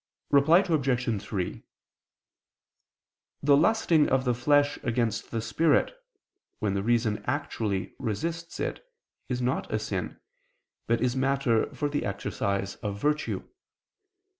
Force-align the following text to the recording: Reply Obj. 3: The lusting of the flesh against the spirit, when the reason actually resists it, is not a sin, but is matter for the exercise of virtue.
Reply 0.31 0.63
Obj. 0.67 1.21
3: 1.23 1.63
The 3.43 3.55
lusting 3.55 4.09
of 4.09 4.25
the 4.25 4.33
flesh 4.33 4.79
against 4.81 5.29
the 5.29 5.41
spirit, 5.43 5.95
when 6.57 6.73
the 6.73 6.81
reason 6.81 7.23
actually 7.27 7.93
resists 7.99 8.59
it, 8.59 8.83
is 9.29 9.43
not 9.43 9.71
a 9.71 9.77
sin, 9.77 10.19
but 10.87 11.01
is 11.01 11.15
matter 11.15 11.71
for 11.75 11.87
the 11.87 12.03
exercise 12.03 12.77
of 12.77 12.99
virtue. 12.99 13.47